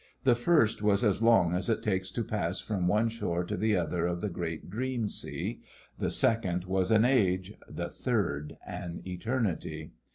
The 0.23 0.33
first 0.33 0.81
was 0.81 1.03
as 1.03 1.21
long 1.21 1.53
as 1.53 1.69
it 1.69 1.83
takes 1.83 2.09
to 2.13 2.23
pass 2.23 2.59
from 2.59 2.87
one 2.87 3.07
shore 3.07 3.43
to 3.43 3.55
the 3.55 3.75
other 3.75 4.07
of 4.07 4.19
the 4.19 4.31
great 4.31 4.67
dream 4.67 5.07
sea; 5.07 5.61
the 5.99 6.09
second 6.09 6.65
was 6.65 6.89
an 6.89 7.05
age; 7.05 7.53
the 7.69 7.91
third 7.91 8.57
an 8.65 9.03
eternity. 9.05 9.91